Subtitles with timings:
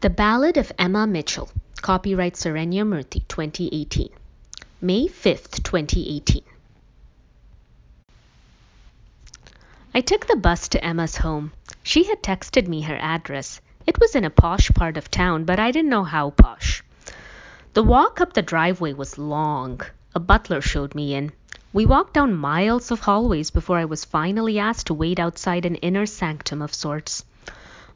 [0.00, 1.50] The Ballad of Emma Mitchell.
[1.82, 4.10] Copyright Sarenya Murthy, 2018.
[4.80, 6.44] May 5th, 2018.
[9.92, 11.50] I took the bus to Emma's home.
[11.82, 13.60] She had texted me her address.
[13.88, 16.84] It was in a posh part of town, but I didn't know how posh.
[17.74, 19.80] The walk up the driveway was long.
[20.14, 21.32] A butler showed me in.
[21.72, 25.74] We walked down miles of hallways before I was finally asked to wait outside an
[25.74, 27.24] inner sanctum of sorts.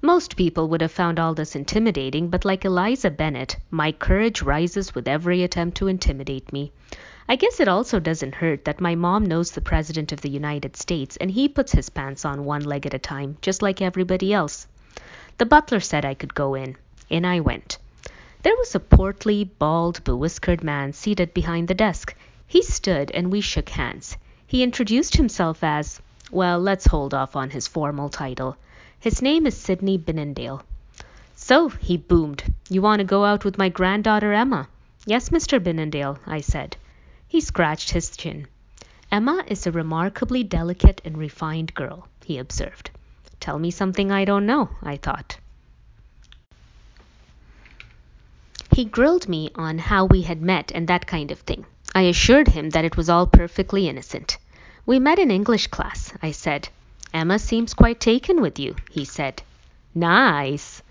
[0.05, 4.97] Most people would have found all this intimidating, but like Eliza Bennet, my courage rises
[4.97, 6.73] with every attempt to intimidate me.
[7.29, 10.77] I guess it also doesn't hurt that my mom knows the President of the United
[10.77, 14.33] States and he puts his pants on one leg at a time, just like everybody
[14.33, 14.67] else.
[15.39, 16.75] The butler said I could go in.
[17.09, 17.79] In I went.
[18.43, 22.13] There was a portly, bald, bewhiskered man seated behind the desk.
[22.49, 24.17] He stood and we shook hands.
[24.49, 28.57] He introduced himself as well, let's hold off on his formal title.
[29.03, 30.63] His name is Sidney Binnendale.
[31.35, 34.69] So, he boomed, you want to go out with my granddaughter Emma?
[35.05, 35.59] Yes, Mr.
[35.59, 36.77] Binnendale, I said.
[37.27, 38.47] He scratched his chin.
[39.11, 42.91] Emma is a remarkably delicate and refined girl, he observed.
[43.41, 45.37] Tell me something I don't know, I thought.
[48.73, 51.67] He grilled me on how we had met and that kind of thing.
[51.93, 54.39] I assured him that it was all perfectly innocent.
[54.87, 56.69] We met in English class, I said.
[57.15, 59.43] Emma seems quite taken with you, he said.
[59.95, 60.83] Nice.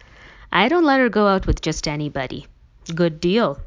[0.51, 2.45] I don't let her go out with just anybody.
[2.93, 3.59] Good deal.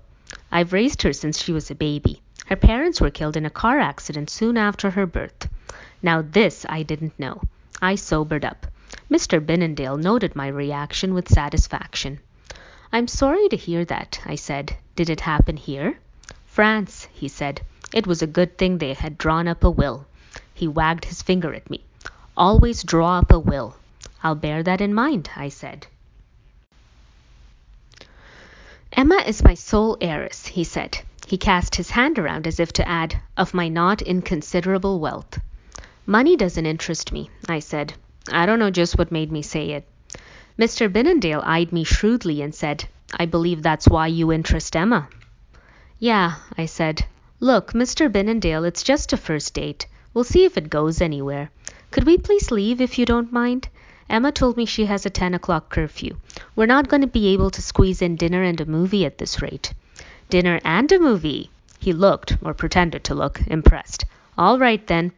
[0.52, 2.20] I've raised her since she was a baby.
[2.46, 5.48] Her parents were killed in a car accident soon after her birth.
[6.02, 7.40] Now, this I didn't know.
[7.82, 8.66] I sobered up.
[9.10, 9.44] Mr.
[9.44, 12.20] Binnendale noted my reaction with satisfaction.
[12.92, 14.76] I'm sorry to hear that, I said.
[14.94, 15.98] Did it happen here?
[16.46, 17.62] France, he said.
[17.92, 20.06] It was a good thing they had drawn up a will.
[20.52, 21.82] He wagged his finger at me.
[22.36, 23.76] Always draw up a will.
[24.22, 25.86] I'll bear that in mind, I said.
[28.92, 30.98] Emma is my sole heiress, he said.
[31.26, 35.40] He cast his hand around as if to add, of my not inconsiderable wealth.
[36.06, 37.94] Money doesn't interest me, I said.
[38.30, 39.86] I don't know just what made me say it.
[40.58, 40.92] Mr.
[40.92, 42.84] Binnendale eyed me shrewdly and said,
[43.16, 45.08] I believe that's why you interest Emma.
[45.98, 47.04] Yeah, I said.
[47.40, 48.10] Look, Mr.
[48.10, 49.86] Binnendale, it's just a first date.
[50.14, 51.50] We'll see if it goes anywhere.
[51.90, 53.68] Could we please leave if you don't mind?
[54.08, 56.16] Emma told me she has a 10 o'clock curfew.
[56.54, 59.42] We're not going to be able to squeeze in dinner and a movie at this
[59.42, 59.74] rate.
[60.30, 61.50] Dinner and a movie!
[61.80, 64.04] He looked, or pretended to look, impressed.
[64.38, 65.12] All right then.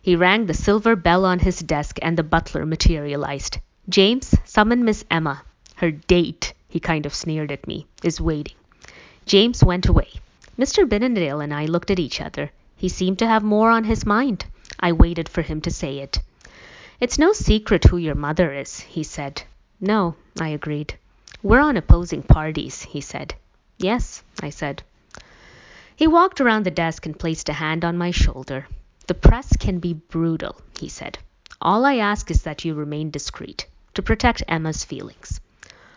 [0.00, 3.58] He rang the silver bell on his desk and the butler materialized.
[3.88, 5.42] James, summon Miss Emma.
[5.74, 8.54] Her date, he kind of sneered at me, is waiting.
[9.26, 10.08] James went away.
[10.58, 10.88] Mr.
[10.88, 12.52] Binnendale and I looked at each other.
[12.78, 14.46] He seemed to have more on his mind.
[14.78, 16.20] I waited for him to say it.
[17.00, 19.42] It's no secret who your mother is, he said.
[19.80, 20.94] No, I agreed.
[21.42, 23.34] We're on opposing parties, he said.
[23.78, 24.84] Yes, I said.
[25.96, 28.68] He walked around the desk and placed a hand on my shoulder.
[29.08, 31.18] The press can be brutal, he said.
[31.60, 35.40] All I ask is that you remain discreet, to protect Emma's feelings.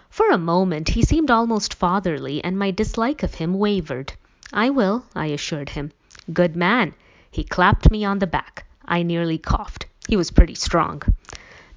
[0.10, 4.14] For a moment he seemed almost fatherly, and my dislike of him wavered.
[4.52, 5.92] I will, I assured him.
[6.32, 6.94] Good man.
[7.32, 8.66] He clapped me on the back.
[8.86, 9.86] I nearly coughed.
[10.08, 11.02] He was pretty strong.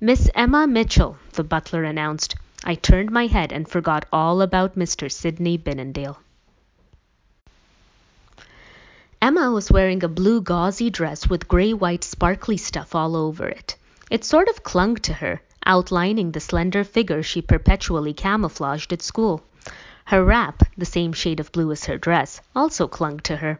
[0.00, 2.34] Miss Emma Mitchell, the butler announced.
[2.64, 5.10] I turned my head and forgot all about Mr.
[5.10, 6.16] Sidney Binnendale.
[9.22, 13.76] Emma was wearing a blue gauzy dress with gray white sparkly stuff all over it.
[14.10, 19.42] It sort of clung to her, outlining the slender figure she perpetually camouflaged at school.
[20.04, 23.58] Her wrap, the same shade of blue as her dress, also clung to her.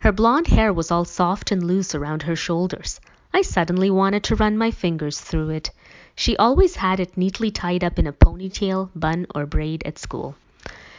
[0.00, 3.00] Her blonde hair was all soft and loose around her shoulders.
[3.34, 5.70] I suddenly wanted to run my fingers through it.
[6.14, 10.36] She always had it neatly tied up in a ponytail, bun, or braid at school.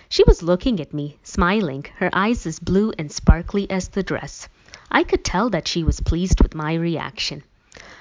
[0.09, 4.49] She was looking at me, smiling, her eyes as blue and sparkly as the dress.
[4.91, 7.43] I could tell that she was pleased with my reaction.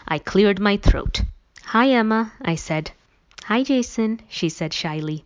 [0.06, 1.22] I cleared my throat.
[1.66, 2.91] Hi, Emma, I said.
[3.44, 5.25] Hi, Jason, she said shyly.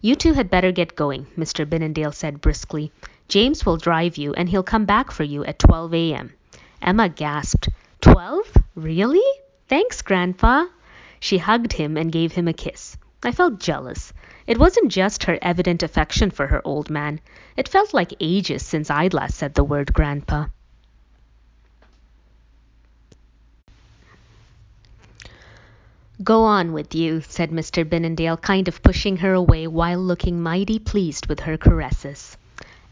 [0.00, 1.68] You two had better get going, Mr.
[1.68, 2.92] Binnendale said briskly.
[3.32, 6.34] James will drive you, and he'll come back for you at 12 a.m.
[6.82, 7.70] Emma gasped.
[8.02, 8.52] Twelve?
[8.74, 9.24] Really?
[9.68, 10.66] Thanks, Grandpa.
[11.18, 12.94] She hugged him and gave him a kiss.
[13.22, 14.12] I felt jealous.
[14.46, 17.20] It wasn't just her evident affection for her old man.
[17.56, 20.48] It felt like ages since I'd last said the word grandpa.
[26.22, 27.82] Go on with you, said Mr.
[27.82, 32.36] Binnendale, kind of pushing her away while looking mighty pleased with her caresses.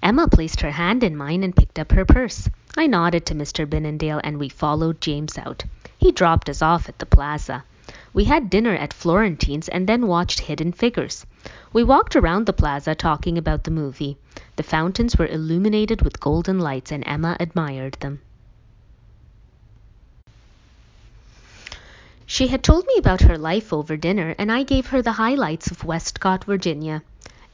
[0.02, 2.48] Emma placed her hand in mine and picked up her purse.
[2.76, 3.66] I nodded to Mr.
[3.66, 5.64] Binnendale and we followed James out.
[5.98, 7.64] He dropped us off at the plaza.
[8.12, 11.26] We had dinner at Florentine's and then watched Hidden Figures.
[11.72, 14.16] We walked around the plaza talking about the movie.
[14.56, 18.20] The fountains were illuminated with golden lights, and Emma admired them.
[22.26, 25.70] She had told me about her life over dinner, and I gave her the highlights
[25.70, 27.02] of Westcott, Virginia.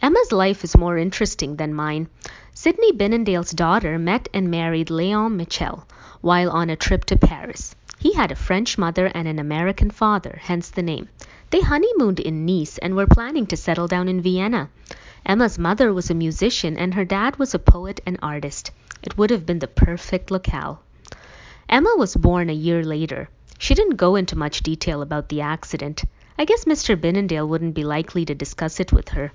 [0.03, 2.09] Emma's life is more interesting than mine.
[2.53, 5.87] Sidney Binnendale's daughter met and married Léon Michel
[6.21, 7.75] while on a trip to Paris.
[7.99, 11.09] He had a French mother and an American father, hence the name.
[11.51, 14.69] They honeymooned in Nice and were planning to settle down in Vienna.
[15.25, 18.73] Emma's mother was a musician and her dad was a poet and artist.
[19.03, 20.83] It would have been the perfect locale.
[21.69, 23.29] Emma was born a year later.
[23.59, 26.05] She didn't go into much detail about the accident.
[26.39, 27.01] I guess Mr.
[27.01, 29.33] Binnendale wouldn't be likely to discuss it with her.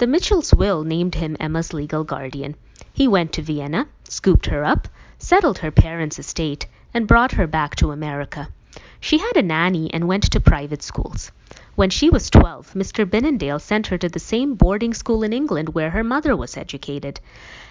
[0.00, 2.54] The Mitchells' will named him Emma's legal guardian.
[2.90, 4.88] He went to Vienna, scooped her up,
[5.18, 8.48] settled her parents' estate, and brought her back to America.
[9.00, 11.32] She had a nanny and went to private schools.
[11.74, 13.04] When she was twelve, Mr.
[13.08, 17.18] Binnendale sent her to the same boarding school in England where her mother was educated.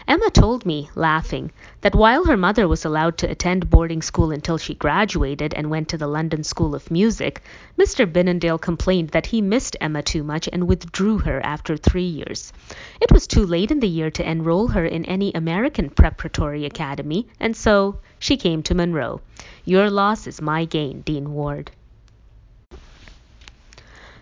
[0.07, 1.51] Emma told me, laughing,
[1.81, 5.87] that while her mother was allowed to attend boarding school until she graduated and went
[5.89, 7.43] to the London School of Music,
[7.77, 8.11] Mr.
[8.11, 12.51] Binnendale complained that he missed Emma too much and withdrew her after three years.
[12.99, 17.27] It was too late in the year to enroll her in any American preparatory academy,
[17.39, 19.21] and so she came to Monroe.
[19.65, 21.71] Your loss is my gain, Dean Ward.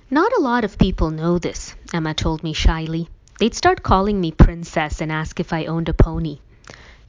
[0.09, 3.09] Not a lot of people know this, Emma told me shyly.
[3.39, 6.39] They'd start calling me Princess and ask if I owned a pony.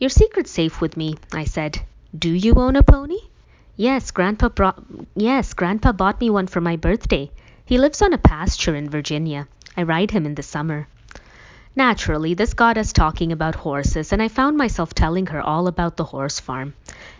[0.00, 1.81] Your secret's safe with me, I said.
[2.16, 3.19] Do you own a pony?
[3.76, 4.82] Yes, Grandpa brought
[5.14, 7.31] Yes, Grandpa bought me one for my birthday.
[7.64, 9.46] He lives on a pasture in Virginia.
[9.76, 10.88] I ride him in the summer.
[11.76, 15.97] Naturally, this got us talking about horses, and I found myself telling her all about
[15.97, 16.75] the horse farm.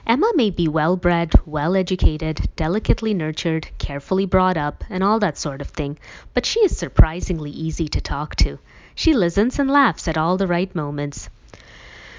[0.07, 5.39] Emma may be well bred, well educated, delicately nurtured, carefully brought up, and all that
[5.39, 5.99] sort of thing,
[6.35, 8.59] but she is surprisingly easy to talk to.
[8.95, 11.29] She listens and laughs at all the right moments.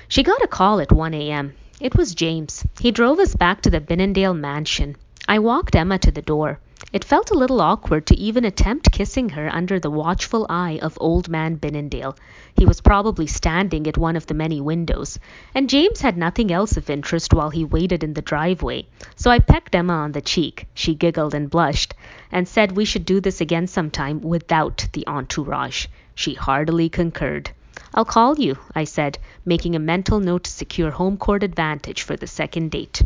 [0.07, 1.53] She got a call at 1 a.m.
[1.79, 2.63] It was James.
[2.79, 4.95] He drove us back to the Binnendale mansion.
[5.27, 6.59] I walked Emma to the door.
[6.91, 10.97] It felt a little awkward to even attempt kissing her under the watchful eye of
[10.99, 12.17] old man Binnendale.
[12.57, 15.19] He was probably standing at one of the many windows,
[15.53, 18.87] and James had nothing else of interest while he waited in the driveway.
[19.15, 20.65] So I pecked Emma on the cheek.
[20.73, 21.93] She giggled and blushed,
[22.31, 25.85] and said we should do this again sometime without the entourage.
[26.15, 27.51] She heartily concurred.
[27.93, 32.15] I'll call you, I said, making a mental note to secure home court advantage for
[32.15, 33.03] the second date.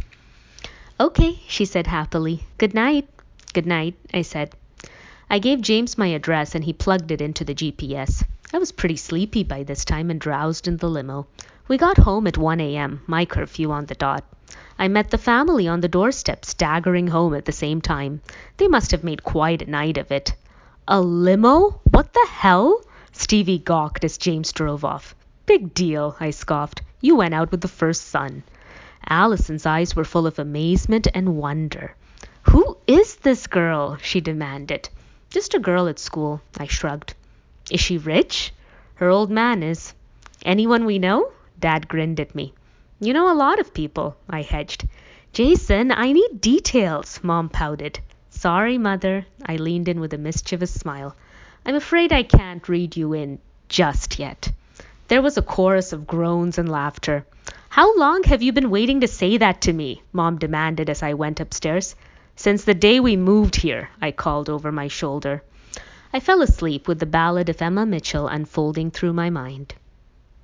[1.02, 2.44] Okay, she said happily.
[2.58, 3.10] Good night.
[3.54, 4.56] Good night, I said.
[5.30, 8.24] I gave James my address and he plugged it into the GPS.
[8.52, 11.28] I was pretty sleepy by this time and drowsed in the limo.
[11.68, 14.24] We got home at 1 a.m., my curfew on the dot.
[14.80, 18.22] I met the family on the doorstep, staggering home at the same time.
[18.58, 20.34] They must have made quite a night of it.
[20.88, 21.80] A limo?
[21.92, 22.82] What the hell?
[23.12, 25.14] Stevie gawked as James drove off.
[25.46, 26.82] Big deal, I scoffed.
[27.02, 28.42] You went out with the first son.
[29.08, 31.96] Allison's eyes were full of amazement and wonder.
[32.54, 33.98] Who is this girl?
[34.00, 34.88] she demanded.
[35.32, 37.16] Just a girl at school, I shrugged.
[37.72, 38.54] Is she rich?
[38.94, 39.96] Her old man is.
[40.46, 41.32] Anyone we know?
[41.60, 42.54] Dad grinned at me.
[43.00, 44.88] You know a lot of people, I hedged.
[45.32, 48.00] Jason, I need details, Mom pouted.
[48.30, 49.26] Sorry, Mother.
[49.44, 51.16] I leaned in with a mischievous smile.
[51.66, 54.52] I'm afraid I can't read you in just yet.
[55.08, 57.26] There was a chorus of groans and laughter.
[57.70, 60.04] How long have you been waiting to say that to me?
[60.12, 61.96] Mom demanded as I went upstairs.
[62.36, 65.44] Since the day we moved here, I called over my shoulder.
[66.12, 69.76] I fell asleep with the ballad of Emma Mitchell unfolding through my mind.